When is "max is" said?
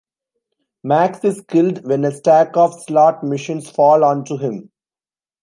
0.83-1.43